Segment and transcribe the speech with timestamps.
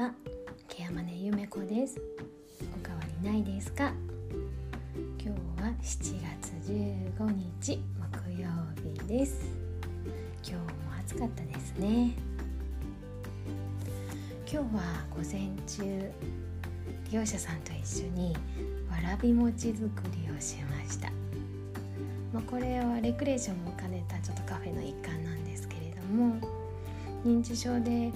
[0.00, 0.14] は
[0.66, 2.00] ケアマネゆめこです。
[2.74, 3.92] おかわりないですか？
[5.22, 5.28] 今日
[5.62, 7.30] は7月15
[7.60, 7.82] 日
[8.14, 8.48] 木曜
[8.82, 9.42] 日です。
[10.42, 10.64] 今日も
[11.00, 12.14] 暑かったですね。
[14.50, 16.10] 今日は午前中
[17.12, 18.34] 業者さんと一緒に
[18.90, 19.84] わらび餅作
[20.16, 21.10] りをしました。
[22.32, 26.40] まあ、これはレクレーションも兼ねたちょっとカフェの一環なんですけれども
[27.22, 28.10] 認知症で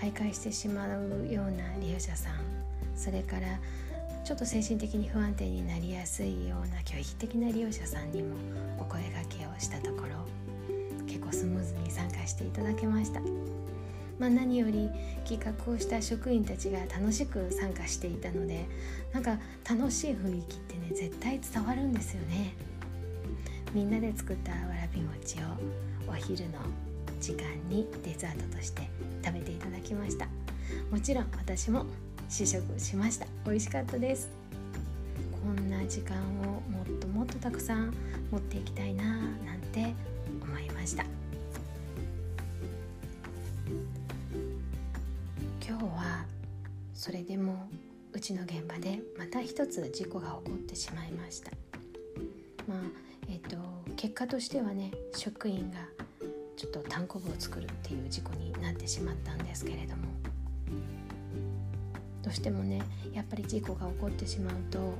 [0.00, 2.34] 徘徊してしまうような利用者さん
[2.94, 3.58] それから
[4.24, 8.36] ちょっと精神的に不安定になりやすいような拒否的な利用者さんにも
[8.78, 10.08] お声がけをしたところ
[11.06, 13.20] 結構スムーズに参加していただけました。
[14.18, 14.90] まあ、何より
[15.26, 18.66] 企画をした職員たちが楽しく参加していたので
[19.12, 19.38] なんか
[19.68, 22.54] 楽しい雰囲気ってね絶対伝わるんですよね
[23.72, 25.40] みんなで作ったわらび餅を
[26.10, 26.58] お昼の
[27.20, 28.88] 時間にデザートとして
[29.24, 30.28] 食べていたきました。
[30.90, 31.86] もちろん私も
[32.28, 33.26] 試食しました。
[33.46, 34.30] 美味しかったです。
[35.32, 37.94] こんな時間をもっともっとたくさん
[38.30, 39.94] 持っていきたいななんて
[40.42, 41.04] 思いました。
[45.66, 46.24] 今日は
[46.92, 47.68] それでも
[48.12, 51.50] うちの現場でまた一つ事故が起こってしまいました。
[52.68, 52.78] まあ
[53.28, 53.56] えっ、と
[53.96, 55.78] 結果としてはね職員が
[56.58, 60.02] ちょっと単行部を作るっていう事故になってしまったんですけれども
[62.24, 62.82] どうしてもね
[63.14, 64.94] やっぱり事故が起こってしまうと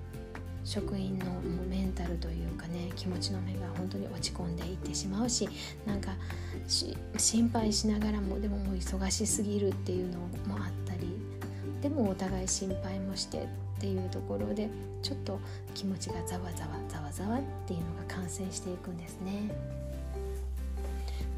[0.62, 1.24] 職員の
[1.68, 5.48] メンタルというかね気持ちの目が本当に落ち込んでいってしまうし
[5.84, 6.12] なんか
[7.16, 11.18] 心配しながらもでももう忙しすぎるっていうのもあったり
[11.82, 13.42] でもお互い心配もして
[13.78, 14.70] っていうところで
[15.02, 15.40] ちょっと
[15.74, 19.50] 気持ちがざわざわざわざわっていうのが感染していくんですね。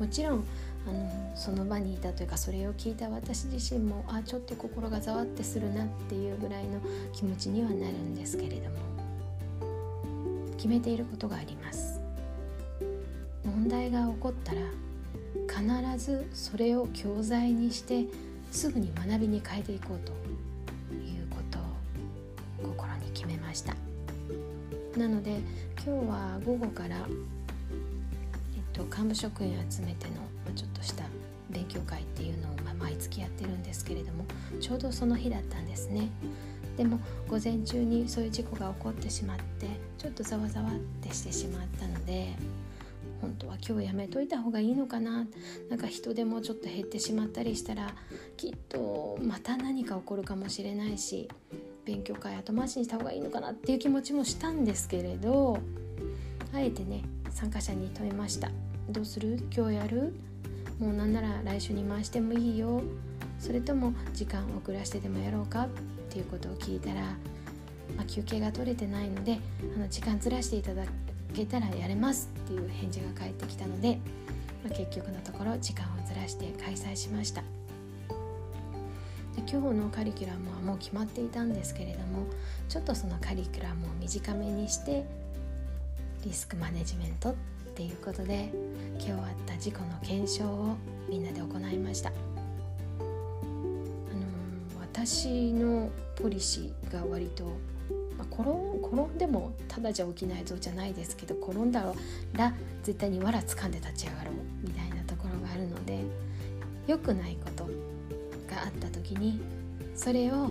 [0.01, 0.45] もちろん
[0.89, 6.81] あのその場にいたというかそれを聞いた私自身もあちょっと心がざわってするなっていうぐらいの
[7.13, 8.91] 気持ちにはなるんですけれども。
[10.61, 11.99] 決めていることがあります。
[13.43, 14.61] 問題が起こったら
[15.49, 18.05] 必ずそれを教材にして
[18.53, 20.13] すぐに学びに変えていこうと
[20.95, 21.59] いうこと
[22.69, 23.75] を心に決めました。
[24.99, 25.41] なので
[25.83, 27.07] 今日は午後から
[28.85, 30.15] と幹部職員集めての、
[30.47, 31.05] ま、ちょっとした
[31.51, 34.25] 勉強会っていうのを、まあ、毎月やってるんですけれども
[34.61, 36.09] ちょうどその日だったんですね。
[36.77, 36.99] でも
[37.29, 39.67] 午前中にそういう事故が起こってしまって
[39.99, 42.35] ちょっとざわざわってしてしまったので
[43.21, 45.27] 本当は今日やめといた方がいいのかな。
[45.69, 47.93] なんか人でもちょっと減ってしまったりしたら
[48.37, 51.29] きっとまた何か起こるかもしれないし
[51.85, 53.51] 勉強会後回しにした方がいいのかな。
[53.51, 55.59] っていう気持ちもしたんですけれど
[56.55, 58.51] あえてね参加者に問いました。
[58.91, 59.39] どうする？
[59.55, 60.13] 今日やる？
[60.79, 62.83] もうなんなら来週に回してもいいよ。
[63.39, 65.65] それとも時間遅らせてでもやろうか？
[65.65, 65.69] っ
[66.11, 67.03] ていうことを聞いたら、
[67.97, 69.39] まあ、休憩が取れてないので
[69.77, 70.83] あの時間ずらしていただ
[71.33, 72.31] けたらやれます。
[72.47, 73.99] っていう返事が返ってきたので、
[74.65, 77.43] まあ、結局のところ時間をずらして開催しました。
[77.43, 77.47] で
[79.49, 82.27] 今日のカリキュラムはもう決まっていたんですけれども
[82.69, 85.05] ちょっとそのカリキュラムを短めにして
[86.25, 87.35] リスクマネジメントっ
[87.75, 88.51] ていうことで
[89.03, 90.77] 今日あった事故の検証を
[91.09, 92.19] みんなで行いました、あの
[94.79, 97.45] 私のポリシーが割と、
[98.19, 101.83] まあ、転転んでもただじゃ起きないぞじゃないですけど転んだ
[102.35, 102.53] ら
[102.83, 106.05] 絶対にわら掴んで立ち上がろうみたいなところがあるので
[106.87, 107.65] 良くないこと
[108.55, 109.41] があった時に
[109.95, 110.51] それを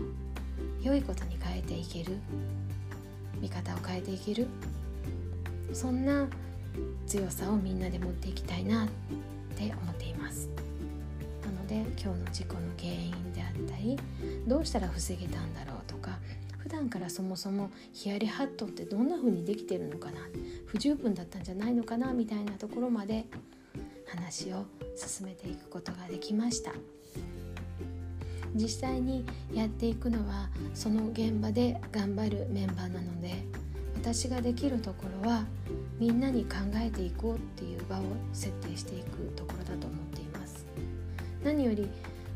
[0.82, 2.18] 良いことに変えていける
[3.40, 4.48] 見方を変えていける
[5.72, 6.28] そんな
[7.10, 8.88] 強さをみんなで持っていきたいなっ
[9.58, 10.48] て思っています。
[11.44, 13.98] なので今日の事故の原因であったり
[14.48, 16.20] どうしたら防げたんだろうとか
[16.60, 20.20] 普段からそもそもヒヤリハットってどんな風にできてるのかな
[20.68, 23.26] 不十分だったんじゃないのかなみたいなところまで
[24.06, 24.66] 話を
[24.96, 26.74] 進めていくことができました。
[28.56, 33.44] 実際にやっていくのはその現場で頑張るメンバーなので
[34.02, 35.44] 私ができるところは
[36.00, 40.66] みんなに考えていこうっていう場を設定していくところだと思っています。
[41.44, 41.90] 何より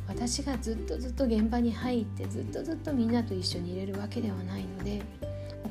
[0.05, 5.01] 私がずっとずっと現場に入ってずっとずっとみんなと一緒にいれるわけではないので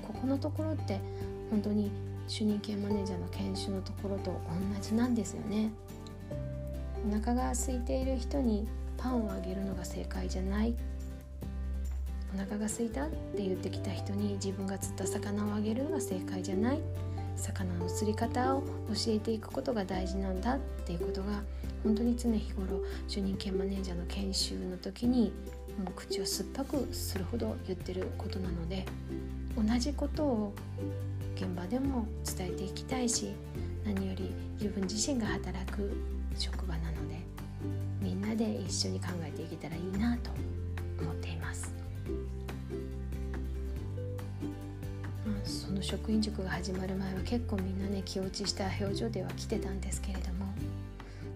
[0.01, 0.99] ここのところって
[1.51, 1.91] 本当に
[2.27, 5.71] 主任系マネージャーの研修のところと同じなんですよね。
[7.07, 8.67] お腹が空いている人に
[8.97, 10.75] パンをあげるのが正解じゃない。
[12.35, 16.81] お腹が空いたって言ってきた人に自分が釣った魚をあげるのが正解じゃない
[17.37, 18.67] 魚の釣り方を教
[19.09, 21.43] えていくことが大事なんだっていうことが
[21.83, 25.33] 本当に常日頃主任兼マネージャーの研修の時に
[25.79, 28.85] もう口を酸っぱくするほど言ってることなので
[29.57, 30.55] 同じことを
[31.35, 33.33] 現場でも伝えていきたいし
[33.85, 35.91] 何より自分自身が働く
[36.39, 37.17] 職場なので
[38.01, 40.31] みんなで一緒に考えていけたらいいなと
[41.01, 41.92] 思っています。
[45.45, 50.47] その職員塾が始まる前は結構みんなね気落ちした表情では来てたんですけれども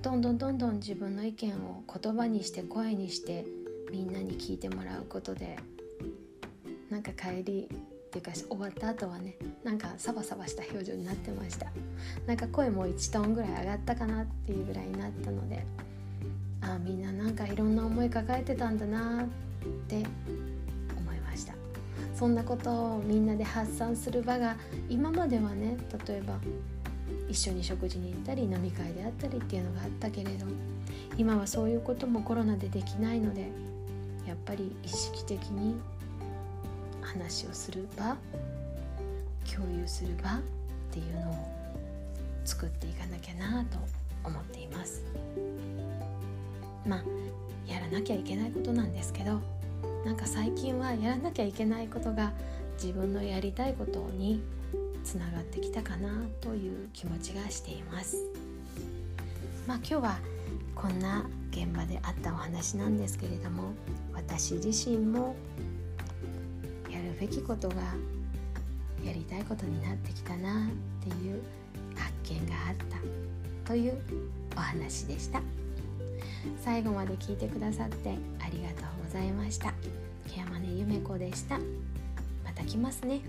[0.03, 3.45] どんどんどんどん自分の意見を言葉にして声にして
[3.91, 5.59] みんなに聞いてもらうことで
[6.91, 11.67] なんか帰りっていうか終わった後はねなんかサバサバした表情になってました。
[12.27, 15.65] なんか声も1トンぐらい上がったかなっていうぐらいになったので
[16.61, 19.27] ああみんななんかいろんな思い抱えてたんだなっ
[19.89, 20.05] て
[22.17, 24.57] そんなことをみんなで発散する場が
[24.89, 25.77] 今まではね
[26.09, 26.39] 例えば
[27.29, 30.47] 一緒に食事に行ったり飲み会であったりっていうのがあったけれど
[31.19, 33.43] 今はそういうこともコロナでできないので
[34.27, 35.77] やっぱり意識的に
[37.03, 38.17] 話をする場
[39.53, 40.41] 共有する場っ
[40.91, 41.35] ていうのを
[42.45, 43.79] 作っていかなきゃなと
[44.25, 45.05] 思っています。
[46.87, 47.03] まあ
[47.71, 49.41] やらなきゃいけないことなんですけど
[50.07, 52.33] なんか最近はやらなきゃいけないことが
[52.81, 54.41] 自分のやりたいことに
[55.03, 58.17] つながってきたかなという気持ちがしています。
[59.67, 60.19] まあ今日は
[60.77, 63.73] こんな現場であったお話なんですけれども
[64.15, 65.35] 私自身も
[66.89, 67.75] やるべきことが
[69.05, 70.71] やりたいことになってきたなっ
[71.03, 71.43] ていう
[71.97, 72.77] 発見があっ
[73.65, 73.99] たという
[74.57, 75.66] お話でした。
[76.63, 78.11] 最後まで聞いてくださって
[78.41, 79.73] ありがとうございました。
[80.29, 81.59] ケアマネゆめ子でした。
[82.45, 83.21] また来ますね。